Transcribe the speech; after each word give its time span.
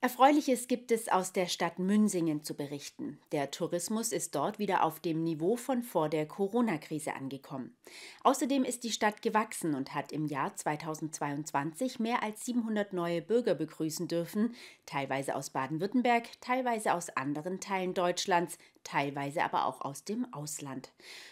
Erfreuliches 0.00 0.68
gibt 0.68 0.92
es 0.92 1.08
aus 1.08 1.32
der 1.32 1.46
Stadt 1.46 1.80
Münsingen 1.80 2.44
zu 2.44 2.54
berichten. 2.54 3.18
Der 3.32 3.50
Tourismus 3.50 4.12
ist 4.12 4.36
dort 4.36 4.60
wieder 4.60 4.84
auf 4.84 5.00
dem 5.00 5.24
Niveau 5.24 5.56
von 5.56 5.82
vor 5.82 6.08
der 6.08 6.24
Corona-Krise 6.24 7.14
angekommen. 7.14 7.76
Außerdem 8.22 8.62
ist 8.62 8.84
die 8.84 8.92
Stadt 8.92 9.22
gewachsen 9.22 9.74
und 9.74 9.96
hat 9.96 10.12
im 10.12 10.26
Jahr 10.26 10.54
2022 10.54 11.98
mehr 11.98 12.22
als 12.22 12.44
700 12.44 12.92
neue 12.92 13.20
Bürger 13.20 13.56
begrüßen 13.56 14.06
dürfen, 14.06 14.54
teilweise 14.86 15.34
aus 15.34 15.50
Baden-Württemberg, 15.50 16.40
teilweise 16.40 16.94
aus 16.94 17.10
anderen 17.10 17.58
Teilen 17.58 17.92
Deutschlands, 17.92 18.56
teilweise 18.88 19.44
aber 19.44 19.66
auch 19.66 19.80
aus 19.82 20.04
dem 20.04 20.32
Ausland. 20.32 20.90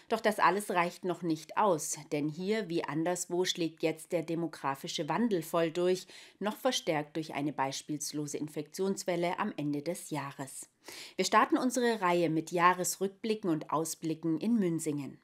Doch 0.09 0.21
das 0.21 0.39
alles 0.39 0.69
reicht 0.71 1.03
noch 1.03 1.21
nicht 1.21 1.57
aus, 1.57 1.97
denn 2.11 2.29
hier 2.29 2.69
wie 2.69 2.83
anderswo 2.83 3.45
schlägt 3.45 3.83
jetzt 3.83 4.11
der 4.11 4.23
demografische 4.23 5.09
Wandel 5.09 5.41
voll 5.41 5.71
durch, 5.71 6.07
noch 6.39 6.55
verstärkt 6.55 7.15
durch 7.15 7.33
eine 7.33 7.53
beispielslose 7.53 8.37
Infektionswelle 8.37 9.39
am 9.39 9.53
Ende 9.57 9.81
des 9.81 10.09
Jahres. 10.09 10.69
Wir 11.15 11.25
starten 11.25 11.57
unsere 11.57 12.01
Reihe 12.01 12.29
mit 12.29 12.51
Jahresrückblicken 12.51 13.49
und 13.49 13.71
Ausblicken 13.71 14.39
in 14.39 14.57
Münsingen. 14.57 15.19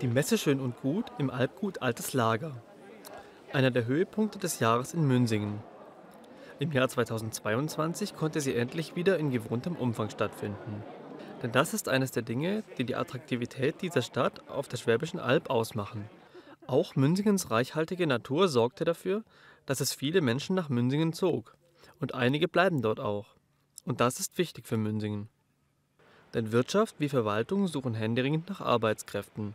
Die 0.00 0.06
Messe 0.06 0.38
Schön 0.38 0.60
und 0.60 0.80
Gut 0.80 1.06
im 1.18 1.28
Albgut 1.28 1.82
Altes 1.82 2.12
Lager. 2.12 2.62
Einer 3.52 3.70
der 3.70 3.86
Höhepunkte 3.86 4.38
des 4.38 4.60
Jahres 4.60 4.94
in 4.94 5.06
Münsingen. 5.06 5.60
Im 6.60 6.72
Jahr 6.72 6.88
2022 6.88 8.16
konnte 8.16 8.40
sie 8.40 8.54
endlich 8.54 8.96
wieder 8.96 9.18
in 9.18 9.30
gewohntem 9.30 9.76
Umfang 9.76 10.10
stattfinden. 10.10 10.82
Denn 11.42 11.52
das 11.52 11.72
ist 11.72 11.88
eines 11.88 12.10
der 12.10 12.22
Dinge, 12.22 12.64
die 12.78 12.84
die 12.84 12.96
Attraktivität 12.96 13.80
dieser 13.80 14.02
Stadt 14.02 14.48
auf 14.48 14.66
der 14.66 14.76
Schwäbischen 14.76 15.20
Alb 15.20 15.50
ausmachen. 15.50 16.08
Auch 16.66 16.96
Münsingens 16.96 17.50
reichhaltige 17.50 18.06
Natur 18.06 18.48
sorgte 18.48 18.84
dafür, 18.84 19.22
dass 19.64 19.80
es 19.80 19.92
viele 19.92 20.20
Menschen 20.20 20.56
nach 20.56 20.68
Münsingen 20.68 21.12
zog. 21.12 21.56
Und 22.00 22.14
einige 22.14 22.48
bleiben 22.48 22.82
dort 22.82 23.00
auch. 23.00 23.36
Und 23.84 24.00
das 24.00 24.20
ist 24.20 24.36
wichtig 24.36 24.66
für 24.66 24.76
Münsingen. 24.76 25.28
Denn 26.34 26.52
Wirtschaft 26.52 26.96
wie 26.98 27.08
Verwaltung 27.08 27.68
suchen 27.68 27.94
händeringend 27.94 28.48
nach 28.48 28.60
Arbeitskräften. 28.60 29.54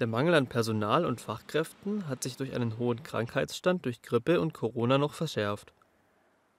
Der 0.00 0.08
Mangel 0.08 0.34
an 0.34 0.48
Personal 0.48 1.06
und 1.06 1.20
Fachkräften 1.20 2.08
hat 2.08 2.22
sich 2.22 2.36
durch 2.36 2.52
einen 2.52 2.78
hohen 2.78 3.02
Krankheitsstand 3.04 3.84
durch 3.84 4.02
Grippe 4.02 4.40
und 4.40 4.52
Corona 4.52 4.98
noch 4.98 5.14
verschärft. 5.14 5.72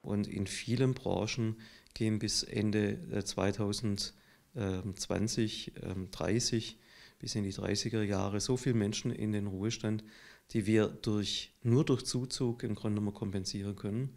Und 0.02 0.28
in 0.28 0.48
vielen 0.48 0.94
Branchen 0.94 1.58
gehen 1.96 2.20
bis 2.20 2.44
Ende 2.44 3.24
2020, 3.24 5.74
30 6.12 6.78
bis 7.18 7.34
in 7.34 7.44
die 7.44 7.54
30er 7.54 8.04
Jahre 8.04 8.40
so 8.40 8.58
viele 8.58 8.76
Menschen 8.76 9.12
in 9.12 9.32
den 9.32 9.48
Ruhestand, 9.48 10.04
die 10.52 10.68
wir 10.68 10.90
durch, 10.90 11.52
nur 11.64 11.84
durch 11.84 12.06
Zuzug 12.06 12.62
im 12.62 12.76
Grunde 12.76 13.00
genommen 13.00 13.16
kompensieren 13.16 13.76
können. 13.76 14.16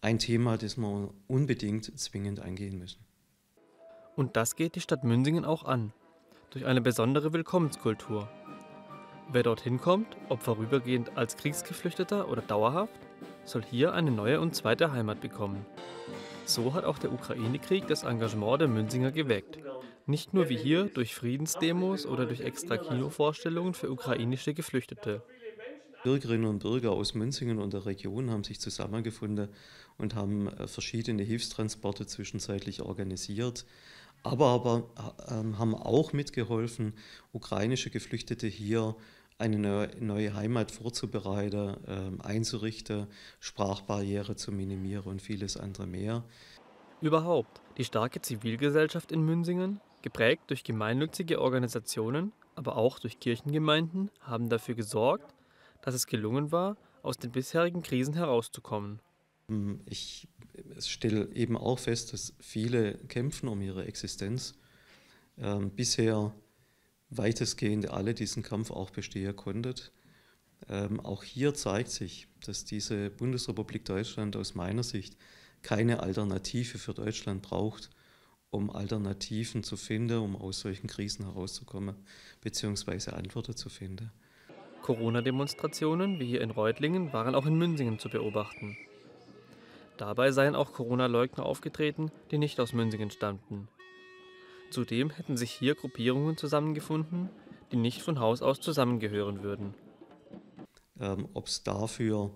Ein 0.00 0.20
Thema, 0.20 0.56
das 0.56 0.76
wir 0.76 1.12
unbedingt 1.26 1.98
zwingend 1.98 2.38
eingehen 2.38 2.78
müssen. 2.78 3.00
Und 4.14 4.36
das 4.36 4.54
geht 4.54 4.76
die 4.76 4.80
Stadt 4.80 5.02
Münsingen 5.02 5.44
auch 5.44 5.64
an, 5.64 5.92
durch 6.50 6.66
eine 6.66 6.80
besondere 6.80 7.32
Willkommenskultur. 7.32 8.30
Wer 9.32 9.42
dorthin 9.42 9.80
kommt, 9.80 10.16
ob 10.28 10.42
vorübergehend 10.42 11.16
als 11.16 11.38
Kriegsgeflüchteter 11.38 12.28
oder 12.28 12.42
dauerhaft, 12.42 13.00
soll 13.44 13.64
hier 13.64 13.94
eine 13.94 14.10
neue 14.10 14.38
und 14.40 14.54
zweite 14.54 14.92
Heimat 14.92 15.22
bekommen. 15.22 15.64
So 16.46 16.74
hat 16.74 16.84
auch 16.84 16.98
der 16.98 17.12
Ukraine-Krieg 17.12 17.86
das 17.86 18.02
Engagement 18.02 18.60
der 18.60 18.68
Münzinger 18.68 19.10
geweckt. 19.10 19.58
Nicht 20.06 20.34
nur 20.34 20.48
wie 20.48 20.56
hier 20.56 20.84
durch 20.84 21.14
Friedensdemos 21.14 22.04
oder 22.06 22.26
durch 22.26 22.40
extra 22.40 22.76
Kinovorstellungen 22.76 23.74
für 23.74 23.90
ukrainische 23.90 24.52
Geflüchtete. 24.52 25.22
Bürgerinnen 26.04 26.44
und 26.44 26.58
Bürger 26.58 26.92
aus 26.92 27.14
Münzingen 27.14 27.58
und 27.58 27.72
der 27.72 27.86
Region 27.86 28.30
haben 28.30 28.44
sich 28.44 28.60
zusammengefunden 28.60 29.48
und 29.96 30.14
haben 30.14 30.48
äh, 30.48 30.68
verschiedene 30.68 31.22
Hilfstransporte 31.22 32.06
zwischenzeitlich 32.06 32.82
organisiert, 32.82 33.64
aber, 34.22 34.48
aber 34.48 34.90
äh, 35.26 35.56
haben 35.56 35.74
auch 35.74 36.12
mitgeholfen, 36.12 36.92
ukrainische 37.32 37.88
Geflüchtete 37.88 38.46
hier 38.46 38.96
eine 39.38 39.90
neue 40.00 40.34
Heimat 40.34 40.70
vorzubereiten, 40.70 41.76
ähm, 41.86 42.20
einzurichten, 42.20 43.08
Sprachbarriere 43.40 44.36
zu 44.36 44.52
minimieren 44.52 45.10
und 45.10 45.22
vieles 45.22 45.56
andere 45.56 45.86
mehr. 45.86 46.24
Überhaupt, 47.00 47.60
die 47.76 47.84
starke 47.84 48.20
Zivilgesellschaft 48.22 49.12
in 49.12 49.22
Münsingen, 49.22 49.80
geprägt 50.02 50.44
durch 50.48 50.64
gemeinnützige 50.64 51.40
Organisationen, 51.40 52.32
aber 52.54 52.76
auch 52.76 52.98
durch 52.98 53.18
Kirchengemeinden, 53.18 54.10
haben 54.20 54.48
dafür 54.48 54.74
gesorgt, 54.74 55.34
dass 55.82 55.94
es 55.94 56.06
gelungen 56.06 56.52
war, 56.52 56.76
aus 57.02 57.18
den 57.18 57.32
bisherigen 57.32 57.82
Krisen 57.82 58.14
herauszukommen. 58.14 59.00
Ähm, 59.48 59.80
ich 59.86 60.28
stelle 60.78 61.28
eben 61.34 61.56
auch 61.56 61.78
fest, 61.78 62.12
dass 62.12 62.34
viele 62.38 62.94
kämpfen 63.08 63.48
um 63.48 63.60
ihre 63.60 63.84
Existenz. 63.84 64.54
Ähm, 65.36 65.70
bisher 65.70 66.32
weitestgehend 67.16 67.90
alle 67.90 68.14
diesen 68.14 68.42
Kampf 68.42 68.70
auch 68.70 68.90
bestehen 68.90 69.34
konnten. 69.36 69.74
Ähm, 70.68 71.00
auch 71.00 71.22
hier 71.22 71.54
zeigt 71.54 71.90
sich, 71.90 72.28
dass 72.44 72.64
diese 72.64 73.10
Bundesrepublik 73.10 73.84
Deutschland 73.84 74.36
aus 74.36 74.54
meiner 74.54 74.82
Sicht 74.82 75.16
keine 75.62 76.00
Alternative 76.00 76.78
für 76.78 76.94
Deutschland 76.94 77.42
braucht, 77.42 77.90
um 78.50 78.70
Alternativen 78.70 79.64
zu 79.64 79.76
finden, 79.76 80.18
um 80.18 80.36
aus 80.36 80.60
solchen 80.60 80.86
Krisen 80.86 81.24
herauszukommen, 81.24 81.96
beziehungsweise 82.40 83.14
Antworten 83.14 83.56
zu 83.56 83.68
finden. 83.68 84.10
Corona-Demonstrationen 84.82 86.20
wie 86.20 86.26
hier 86.26 86.42
in 86.42 86.50
Reutlingen 86.50 87.12
waren 87.12 87.34
auch 87.34 87.46
in 87.46 87.56
Münsingen 87.56 87.98
zu 87.98 88.10
beobachten. 88.10 88.76
Dabei 89.96 90.30
seien 90.30 90.54
auch 90.54 90.72
Corona-Leugner 90.72 91.46
aufgetreten, 91.46 92.10
die 92.30 92.38
nicht 92.38 92.60
aus 92.60 92.72
Münsingen 92.72 93.10
stammten. 93.10 93.68
Zudem 94.74 95.10
hätten 95.10 95.36
sich 95.36 95.52
hier 95.52 95.76
Gruppierungen 95.76 96.36
zusammengefunden, 96.36 97.30
die 97.70 97.76
nicht 97.76 98.02
von 98.02 98.18
Haus 98.18 98.42
aus 98.42 98.60
zusammengehören 98.60 99.44
würden. 99.44 99.72
Ähm, 100.98 101.28
Ob 101.32 101.46
es 101.46 101.62
dafür 101.62 102.34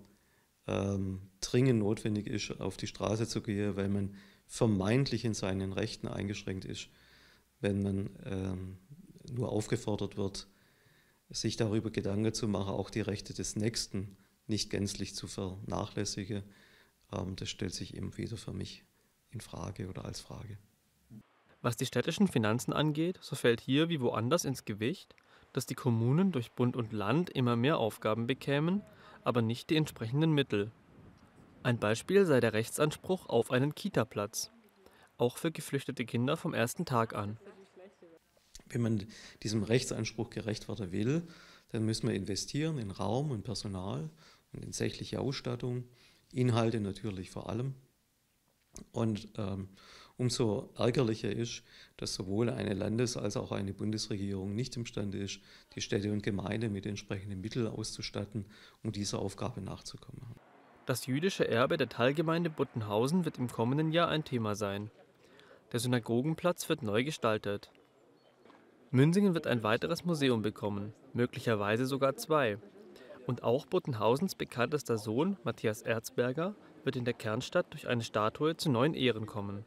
ähm, 0.69 1.21
dringend 1.41 1.81
notwendig 1.81 2.28
ist, 2.28 2.60
auf 2.60 2.76
die 2.76 2.87
Straße 2.87 3.26
zu 3.26 3.43
gehen, 3.43 3.75
weil 3.75 3.88
man 3.88 4.15
vermeintlich 4.47 5.25
in 5.25 5.34
seinen 5.34 5.72
Rechten 5.72 6.06
eingeschränkt 6.06 6.65
ist, 6.65 6.91
wenn 7.60 7.82
man 7.82 8.10
ähm, 8.25 8.78
nur 9.32 9.50
aufgefordert 9.50 10.16
wird, 10.16 10.47
sich 11.31 11.56
darüber 11.56 11.91
Gedanken 11.91 12.34
zu 12.34 12.47
machen, 12.47 12.70
auch 12.70 12.91
die 12.91 13.00
Rechte 13.00 13.34
des 13.34 13.56
Nächsten 13.56 14.16
nicht 14.47 14.70
gänzlich 14.70 15.16
zu 15.16 15.26
vernachlässigen, 15.26 16.44
ähm, 17.12 17.34
das 17.34 17.50
stellt 17.50 17.75
sich 17.75 17.97
eben 17.97 18.16
wieder 18.16 18.37
für 18.37 18.53
mich 18.53 18.84
in 19.31 19.41
Frage 19.41 19.88
oder 19.88 20.05
als 20.05 20.20
Frage. 20.20 20.56
Was 21.68 21.76
die 21.76 21.84
städtischen 21.84 22.28
Finanzen 22.28 22.72
angeht, 22.72 23.18
so 23.20 23.36
fällt 23.36 23.60
hier 23.60 23.90
wie 23.90 24.00
woanders 24.00 24.46
ins 24.46 24.64
Gewicht, 24.64 25.14
dass 25.52 25.66
die 25.66 25.74
Kommunen 25.74 26.32
durch 26.32 26.52
Bund 26.52 26.76
und 26.76 26.94
Land 26.94 27.28
immer 27.28 27.56
mehr 27.56 27.76
Aufgaben 27.76 28.26
bekämen, 28.26 28.80
aber 29.22 29.42
nicht 29.42 29.68
die 29.68 29.76
entsprechenden 29.76 30.32
Mittel. 30.32 30.72
Ein 31.62 31.78
Beispiel 31.78 32.24
sei 32.24 32.40
der 32.40 32.54
Rechtsanspruch 32.54 33.28
auf 33.28 33.50
einen 33.50 33.74
Kita-Platz, 33.74 34.50
auch 35.18 35.36
für 35.36 35.52
geflüchtete 35.52 36.06
Kinder 36.06 36.38
vom 36.38 36.54
ersten 36.54 36.86
Tag 36.86 37.14
an. 37.14 37.36
Wenn 38.70 38.80
man 38.80 39.06
diesem 39.42 39.62
Rechtsanspruch 39.62 40.30
gerecht 40.30 40.68
werden 40.70 40.90
will, 40.90 41.28
dann 41.68 41.84
müssen 41.84 42.08
wir 42.08 42.14
investieren 42.14 42.78
in 42.78 42.90
Raum 42.90 43.30
und 43.30 43.42
Personal 43.42 44.08
und 44.54 44.64
in 44.64 44.72
sächliche 44.72 45.20
Ausstattung, 45.20 45.84
Inhalte 46.32 46.80
natürlich 46.80 47.30
vor 47.30 47.50
allem. 47.50 47.74
Und 48.92 49.28
ähm, 49.36 49.68
Umso 50.18 50.68
ärgerlicher 50.76 51.30
ist, 51.30 51.62
dass 51.96 52.12
sowohl 52.12 52.50
eine 52.50 52.74
Landes- 52.74 53.16
als 53.16 53.36
auch 53.36 53.52
eine 53.52 53.72
Bundesregierung 53.72 54.52
nicht 54.52 54.76
imstande 54.76 55.16
ist, 55.18 55.40
die 55.76 55.80
Städte 55.80 56.12
und 56.12 56.24
Gemeinden 56.24 56.72
mit 56.72 56.86
entsprechenden 56.86 57.40
Mitteln 57.40 57.68
auszustatten, 57.68 58.44
um 58.82 58.90
dieser 58.90 59.20
Aufgabe 59.20 59.60
nachzukommen. 59.60 60.34
Das 60.86 61.06
jüdische 61.06 61.46
Erbe 61.46 61.76
der 61.76 61.88
Teilgemeinde 61.88 62.50
Buttenhausen 62.50 63.24
wird 63.24 63.38
im 63.38 63.46
kommenden 63.46 63.93
Jahr 63.93 64.08
ein 64.08 64.25
Thema 64.25 64.56
sein. 64.56 64.90
Der 65.70 65.78
Synagogenplatz 65.78 66.69
wird 66.69 66.82
neu 66.82 67.04
gestaltet. 67.04 67.70
Münsingen 68.90 69.34
wird 69.34 69.46
ein 69.46 69.62
weiteres 69.62 70.04
Museum 70.04 70.43
bekommen, 70.43 70.94
möglicherweise 71.12 71.87
sogar 71.87 72.16
zwei. 72.16 72.58
Und 73.26 73.44
auch 73.44 73.66
Buttenhausens 73.66 74.34
bekanntester 74.34 74.98
Sohn, 74.98 75.37
Matthias 75.44 75.82
Erzberger, 75.82 76.56
wird 76.82 76.96
in 76.96 77.04
der 77.04 77.14
Kernstadt 77.14 77.72
durch 77.72 77.87
eine 77.87 78.02
Statue 78.02 78.56
zu 78.56 78.69
neuen 78.69 78.94
Ehren 78.94 79.26
kommen. 79.26 79.64